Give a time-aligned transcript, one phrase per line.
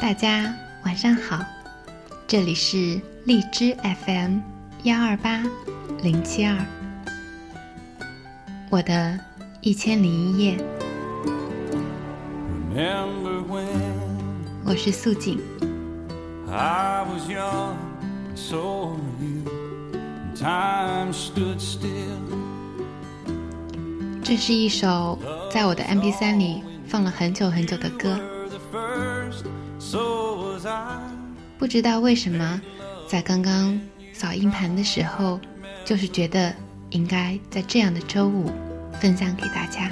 [0.00, 0.50] 大家
[0.86, 1.44] 晚上好，
[2.26, 3.76] 这里是荔枝
[4.06, 4.38] FM
[4.84, 5.42] 幺二八
[6.02, 6.56] 零七二，
[8.70, 9.20] 我的
[9.60, 10.56] 一千零一夜，
[14.64, 15.38] 我是素锦。
[24.24, 25.18] 这是一首
[25.52, 28.18] 在我的 MP3 里放了很久很久的歌。
[31.60, 32.58] 不知道为什么，
[33.06, 33.78] 在刚刚
[34.14, 35.38] 扫硬盘的时候，
[35.84, 36.56] 就是觉得
[36.88, 38.50] 应该在这样的周五
[38.98, 39.90] 分享给大家。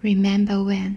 [0.00, 0.94] Remember when？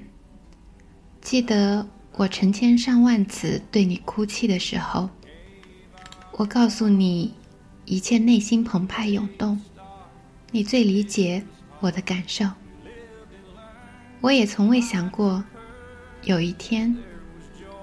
[1.19, 5.09] 记得我成千上万次对你哭泣的时候，
[6.33, 7.33] 我告诉你
[7.85, 9.59] 一切内心澎湃涌动，
[10.51, 11.43] 你最理解
[11.79, 12.45] 我的感受。
[14.19, 15.43] 我也从未想过，
[16.23, 16.95] 有一天，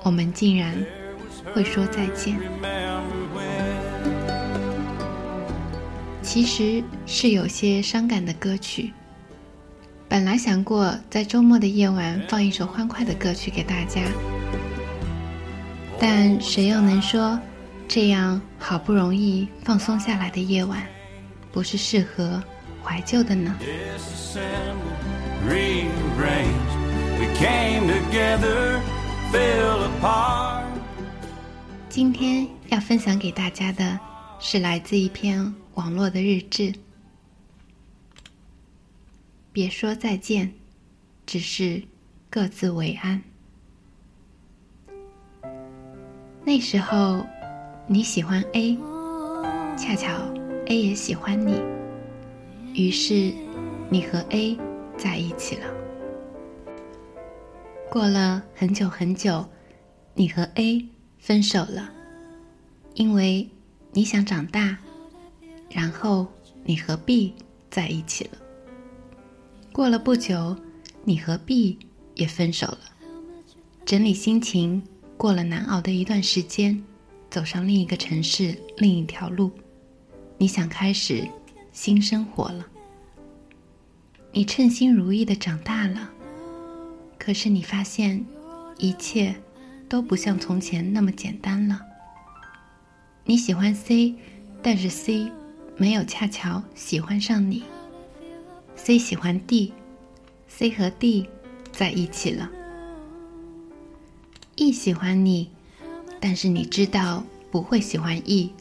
[0.03, 0.75] 我们竟然
[1.53, 2.39] 会说再见。
[6.21, 8.93] 其实是有些伤感的歌曲。
[10.09, 14.03] 本来想过在周末的夜晚放一首欢快的歌曲给大家，
[15.99, 17.39] 但谁又能说，
[17.87, 20.83] 这样好不容易放松下来的夜晚，
[21.53, 22.43] 不是适合
[22.83, 23.55] 怀旧的呢？
[25.47, 28.81] Green Range，we came together,
[29.31, 30.65] fell apart。
[31.91, 34.01] 今天要分享给大家的
[34.41, 36.73] 是来自一篇网络的日志。
[39.53, 40.55] 别说再见，
[41.27, 41.83] 只是
[42.31, 43.23] 各自为安。
[46.43, 47.27] 那时候
[47.87, 48.79] 你喜欢 a，
[49.77, 50.09] 恰巧
[50.69, 51.61] a 也喜欢你，
[52.73, 53.31] 于是
[53.91, 54.59] 你和 a。
[54.97, 55.67] 在一起了。
[57.91, 59.45] 过了很久很久，
[60.15, 60.87] 你和 A
[61.19, 61.91] 分手了，
[62.95, 63.49] 因为
[63.93, 64.79] 你想长大。
[65.71, 66.29] 然后
[66.63, 67.35] 你和 B
[67.69, 68.39] 在一起了。
[69.73, 70.57] 过了不久，
[71.03, 71.77] 你和 B
[72.15, 72.79] 也分手了，
[73.85, 74.81] 整理心情，
[75.17, 76.81] 过了难熬的一段时间，
[77.29, 79.51] 走上另一个城市，另一条路，
[80.39, 81.27] 你想开始
[81.73, 82.65] 新生活了。
[84.37, 86.11] 你称心如意的长大了，
[87.21, 88.27] 可是你发现，
[88.79, 89.33] 一切
[89.89, 91.81] 都不像从前那么简单了。
[93.25, 94.13] 你喜欢 C，
[94.61, 95.31] 但是 C
[95.77, 97.63] 没有恰巧喜欢上你。
[98.75, 101.29] C 喜欢 D，C 和 D
[101.71, 102.51] 在一起了。
[104.57, 105.49] E 喜欢你，
[106.19, 107.23] 但是你知道
[107.53, 108.53] 不会喜欢 E，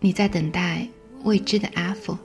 [0.00, 0.88] 你在等待
[1.24, 2.16] 未知的 F。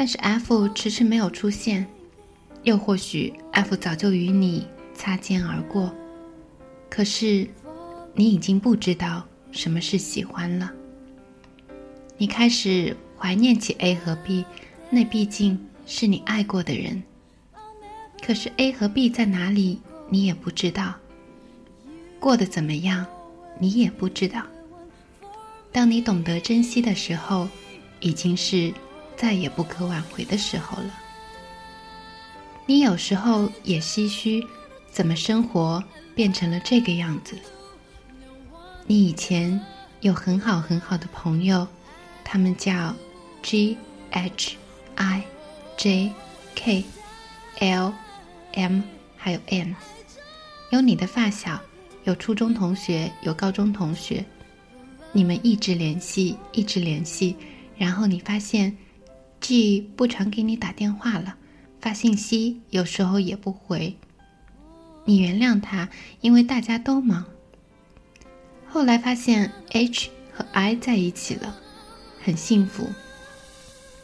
[0.00, 1.86] 但是 F 迟迟没有出现，
[2.62, 5.94] 又或许 F 早就与你擦肩而过。
[6.88, 7.46] 可是，
[8.14, 9.22] 你已经不知道
[9.52, 10.72] 什么是喜欢了。
[12.16, 14.42] 你开始怀念起 A 和 B，
[14.88, 17.02] 那毕竟是你爱过的人。
[18.24, 20.94] 可是 A 和 B 在哪里，你也不知道。
[22.18, 23.04] 过得怎么样，
[23.58, 24.46] 你也不知道。
[25.70, 27.46] 当你懂得珍惜的时候，
[28.00, 28.72] 已经是。
[29.20, 30.98] 再也不可挽回的时候了。
[32.64, 34.42] 你有时候也唏嘘，
[34.90, 37.36] 怎么生活变成了这个样子？
[38.86, 39.60] 你以前
[40.00, 41.68] 有很好很好的朋友，
[42.24, 42.96] 他们叫
[43.42, 43.76] G、
[44.12, 44.56] H、
[44.94, 45.22] I、
[45.76, 46.10] J、
[46.54, 46.82] K、
[47.58, 47.92] L、
[48.54, 48.80] M，
[49.18, 49.76] 还有 N。
[50.70, 51.60] 有你的发小，
[52.04, 54.24] 有初中同学，有高中同学，
[55.12, 57.36] 你们一直联系，一直联系，
[57.76, 58.74] 然后你发现。
[59.40, 61.36] G 不常给你打电话了，
[61.80, 63.96] 发信息有时候也不回。
[65.06, 65.88] 你原谅他，
[66.20, 67.24] 因为大家都忙。
[68.68, 71.56] 后来发现 H 和 I 在一起了，
[72.22, 72.88] 很幸福。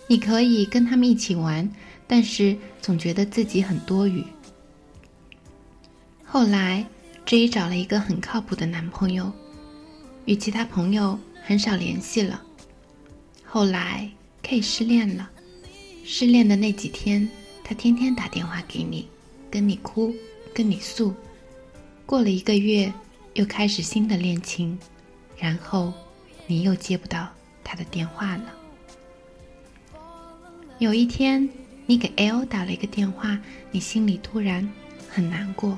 [0.08, 1.70] 你可以跟他们一起玩，
[2.06, 4.24] 但是总觉得自己很多余。
[6.24, 6.86] 后来
[7.26, 9.30] J 找了一个很靠谱的男朋友，
[10.24, 12.42] 与其他朋友很少联系了。
[13.44, 14.10] 后来。
[14.48, 15.28] K 失恋了，
[16.04, 17.28] 失恋的那几天，
[17.64, 19.08] 他天天打电话给你，
[19.50, 20.14] 跟你哭，
[20.54, 21.12] 跟你诉。
[22.06, 22.92] 过了一个月，
[23.34, 24.78] 又开始新的恋情，
[25.36, 25.92] 然后
[26.46, 27.28] 你又接不到
[27.64, 28.54] 他的电话了。
[30.78, 31.48] 有一天，
[31.84, 33.36] 你给 L 打了一个电话，
[33.72, 34.72] 你心里突然
[35.08, 35.76] 很难过，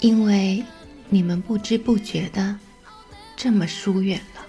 [0.00, 0.62] 因为
[1.08, 2.58] 你们不知不觉的
[3.38, 4.46] 这么疏远了。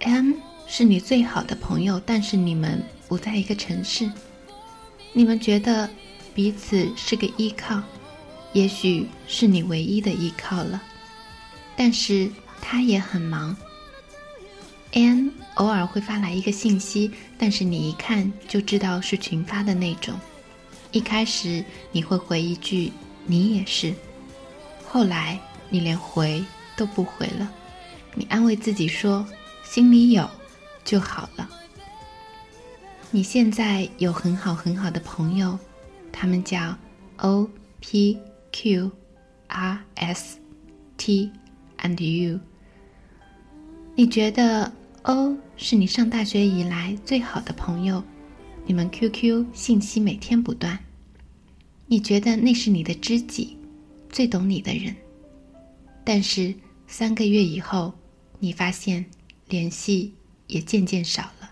[0.00, 0.34] M。
[0.72, 4.08] 是你最好的朋友，但是你们不在一个城市。
[5.12, 5.90] 你们觉得
[6.32, 7.82] 彼此是个依靠，
[8.52, 10.80] 也许是你唯一的依靠了。
[11.76, 12.30] 但是
[12.62, 13.54] 他也很忙。
[14.92, 20.14] N 偶尔会发来一个信息，但是你一看就知道是群发的那种。
[20.92, 22.92] 一开始你会回一句
[23.26, 23.92] “你也是”，
[24.86, 25.36] 后来
[25.68, 26.44] 你连回
[26.76, 27.50] 都不回了。
[28.14, 29.26] 你安慰自己说
[29.68, 30.30] ：“心里有
[30.84, 31.48] 就好了。”
[33.12, 35.58] 你现在有很好很好的朋友，
[36.12, 36.76] 他们叫
[37.16, 37.48] O
[37.80, 38.18] P
[38.52, 38.90] Q
[39.48, 40.38] R S
[40.96, 41.30] T
[41.78, 42.38] and U。
[43.96, 44.72] 你觉得
[45.02, 48.02] O 是你上大学以来最好的朋友？
[48.64, 50.78] 你们 QQ 信息每天不断，
[51.86, 53.56] 你觉得那是你的知己，
[54.08, 54.94] 最懂你的人。
[56.04, 56.54] 但是
[56.86, 57.92] 三个月以后，
[58.38, 59.04] 你发现
[59.48, 60.14] 联系
[60.50, 61.50] 也渐渐少了。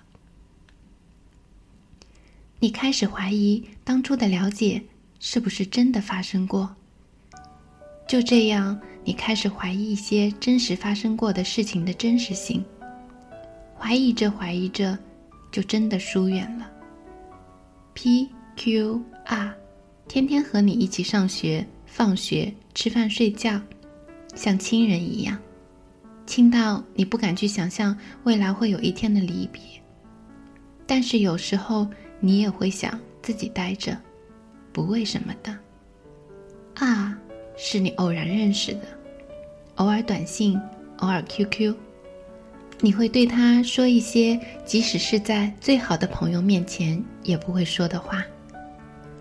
[2.61, 4.83] 你开始怀疑当初的了解
[5.21, 6.75] 是不是真的发生过。
[8.07, 12.65] 就这样，你开始怀疑一些真实发生过的事情的真实性。
[13.79, 14.99] 怀疑着怀疑着，
[15.53, 16.69] 就真的疏远了。
[17.95, 19.55] P Q R，
[20.09, 23.61] 天天和你一起上学、放学、吃饭、睡觉，
[24.35, 25.39] 像亲人一样，
[26.29, 29.63] 亲到你不敢去想象未来会有一天的离别。
[30.87, 31.89] 但是有时候
[32.21, 33.97] 你也会想自己待着，
[34.71, 35.59] 不为什么的。
[36.75, 37.19] 啊，
[37.57, 38.83] 是你偶然认识的，
[39.77, 40.61] 偶尔短信，
[40.99, 41.75] 偶尔 QQ，
[42.81, 47.03] 你会对他说一些，即使是在最好的朋友面前。
[47.23, 48.23] 也不会说的话，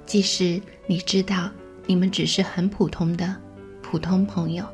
[0.05, 1.49] 即使你知道
[1.85, 3.33] 你们只是很普通的
[3.81, 4.65] 普通朋友。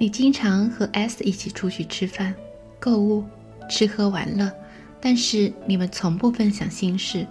[0.00, 2.34] 你经常和 S 一起出去吃饭、
[2.78, 3.22] 购物、
[3.68, 4.50] 吃喝玩乐，
[4.98, 7.26] 但是你们从不分享心事，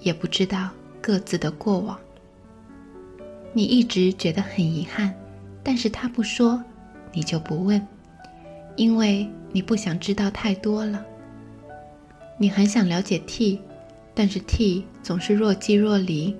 [0.00, 0.70] 也不知道
[1.02, 2.00] 各自的过往。
[3.52, 5.14] 你一直觉得很遗憾，
[5.62, 6.64] 但是他不说，
[7.12, 7.86] 你就不问，
[8.76, 11.04] 因为你不想知道太多了。
[12.38, 13.60] 你很想了解 T，
[14.14, 16.34] 但是 T 总是若即若离。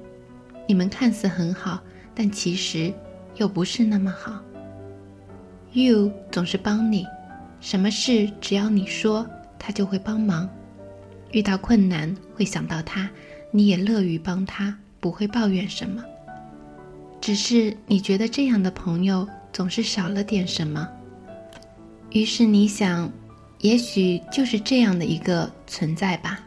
[0.67, 1.79] 你们看似很好，
[2.15, 2.91] 但其实
[3.37, 4.43] 又不是那么好。
[5.73, 7.07] You 总是帮你，
[7.61, 9.27] 什么事只要你说，
[9.59, 10.49] 他就会帮忙。
[11.33, 13.09] 遇到困难会想到他，
[13.51, 16.05] 你也乐于帮他，不会抱怨什么。
[17.21, 20.89] 只是你觉得这样的朋友总是少了点什么，
[22.11, 23.11] 于是你想。
[23.61, 26.39] 也许就是这样的一个存在吧。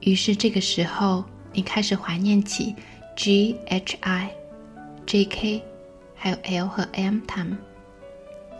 [0.00, 2.74] 于是这个时候，你开始怀念起
[3.16, 4.30] G、H、I、
[5.06, 5.62] J、K，
[6.14, 7.56] 还有 L 和 M 他们。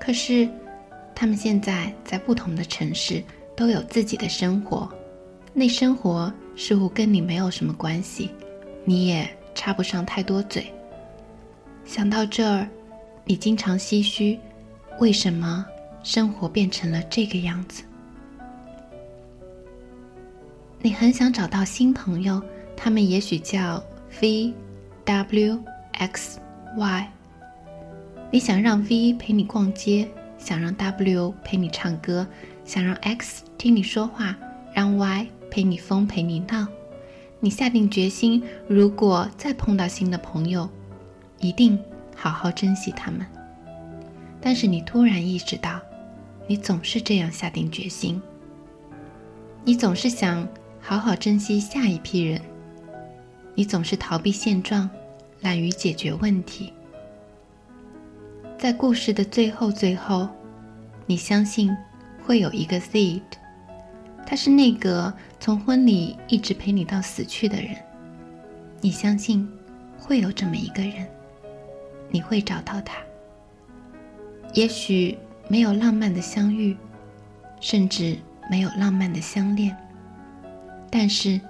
[0.01, 0.49] 可是，
[1.15, 3.23] 他们现在在不同的城市，
[3.55, 4.89] 都有自己的生活，
[5.53, 8.31] 那生活似乎跟你没有什么关系，
[8.85, 10.67] 你也插不上太多嘴。
[11.85, 12.67] 想到这儿，
[13.25, 14.39] 你经常唏嘘：
[14.99, 15.65] 为什么？
[16.03, 17.83] 生活变成了这个样子，
[20.81, 22.43] 你很想找到新朋友，
[22.75, 23.85] 他们也许叫
[24.23, 24.55] V、
[25.05, 25.63] W、
[25.93, 26.41] X、
[26.79, 27.13] Y。
[28.33, 32.27] 你想让 V 陪你逛街，想让 W 陪你唱歌，
[32.65, 34.37] 想让 X 听你说话，
[34.73, 36.67] 让 Y 陪你疯陪你闹。
[37.41, 40.69] 你下定决心，如果再碰到新的朋友，
[41.39, 41.79] 一定
[42.15, 43.27] 好好珍惜他们。
[44.41, 45.81] 但是你突然意识到。
[46.47, 48.21] 你总是这样下定决心。
[49.63, 50.49] 你总是想
[50.81, 52.41] 好好珍惜下一批人。
[53.55, 54.91] 你总是逃避现状，
[55.43, 56.73] 懒于解决问题。
[58.61, 60.29] 在故事的最后，最后，
[61.07, 61.75] 你相信
[62.23, 63.23] 会有一个 Z，
[64.27, 67.75] 他是那个从婚礼一直陪你到死去的人。
[68.83, 69.51] 你相信
[69.99, 71.09] 会有这么一个人，
[72.11, 72.99] 你会找到他。
[74.53, 75.19] 也许。
[75.49, 76.77] 没有浪漫的相遇，
[77.61, 78.17] 甚至
[78.49, 79.77] 没有浪漫的相恋。
[80.89, 81.41] 但是，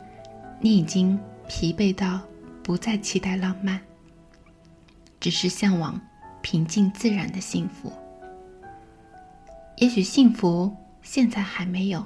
[0.59, 2.19] 你已经疲惫到
[2.63, 3.79] 不再期待浪漫，
[5.21, 6.01] 只是向往
[6.43, 7.93] 平静自然的幸福。
[9.77, 12.05] 也许幸福现在还没有，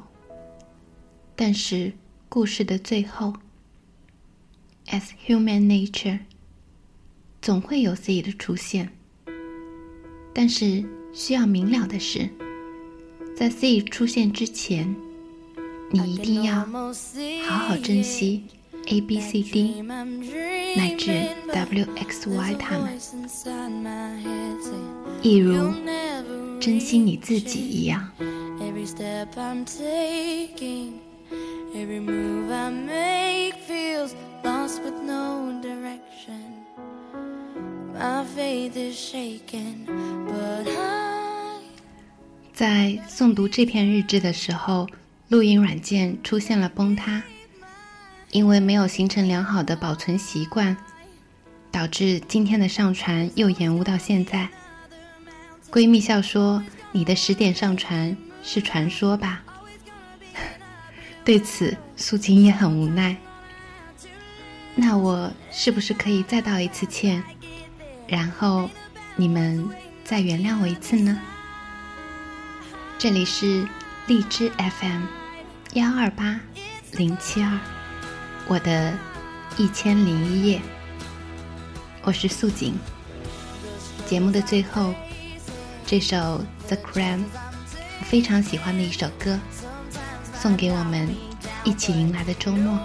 [1.35, 1.93] 但是
[2.29, 3.33] 故事的最后
[4.87, 6.19] ，as human nature，
[7.43, 8.91] 总会有自己的出现。
[10.33, 10.85] 但是。
[11.17, 12.29] 需要明了的是，
[13.37, 14.93] 在 C 出现之前，
[15.93, 16.67] 你一定要
[17.47, 18.43] 好好珍惜
[18.87, 19.83] A、B、C、D
[20.77, 21.11] 乃至
[21.53, 22.99] W、X、Y 他们，
[25.23, 25.73] 一如
[26.61, 28.11] 珍惜你自己一样。
[28.61, 31.01] Every step I'm taking,
[31.75, 34.13] every move I make feels
[34.43, 36.65] lost with no direction.
[37.95, 39.87] My faith is shaken,
[40.27, 41.61] but I.
[42.53, 44.87] 在诵读这篇日志的时候，
[45.29, 47.23] 录音软件出现了崩塌，
[48.35, 50.77] 因为没有形成良好的保存习惯，
[51.71, 54.49] 导致今天的上传又延误到现在。
[55.71, 56.61] 闺蜜笑说
[56.91, 59.41] ：“你的十点上传是传说吧？”
[61.25, 63.17] 对此，素锦也很无奈。
[64.75, 67.23] 那我是不是可以再道一次歉，
[68.09, 68.69] 然后
[69.15, 69.65] 你们
[70.03, 71.21] 再原谅我一次呢？
[72.99, 73.65] 这里是
[74.09, 75.03] 荔枝 FM
[75.75, 76.41] 幺二八
[76.95, 77.61] 零七二，
[78.47, 78.93] 我的
[79.57, 80.61] 一千零一夜，
[82.03, 82.79] 我是素锦。
[84.07, 84.95] 节目的最后，
[85.87, 87.25] 这首 The Cram
[88.03, 89.39] 非常喜欢的一首歌，
[90.39, 91.09] 送给我们
[91.65, 92.79] 一起迎来的周末。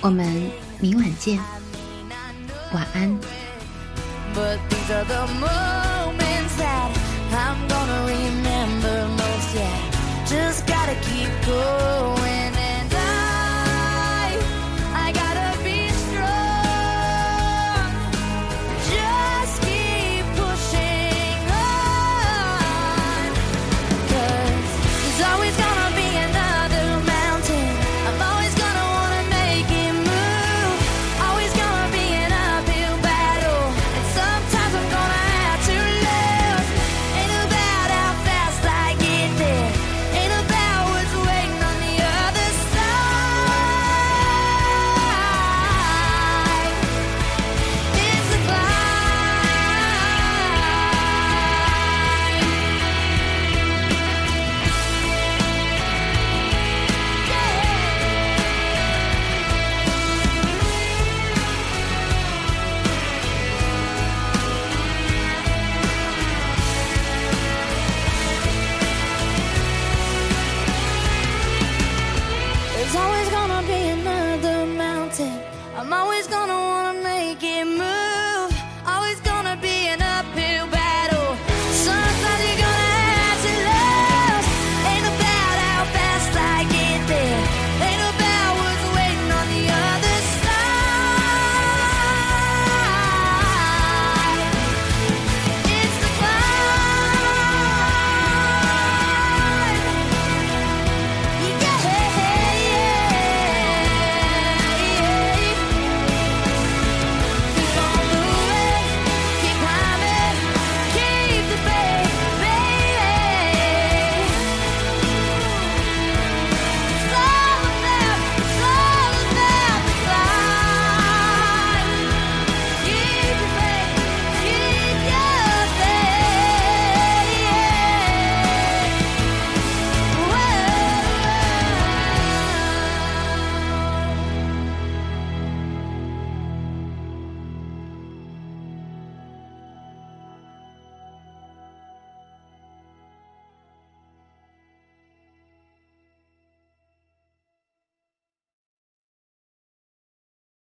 [0.00, 1.38] 我们明晚见，
[2.72, 3.16] 晚安
[7.68, 9.06] gonna remember.
[10.26, 12.15] Just gotta keep go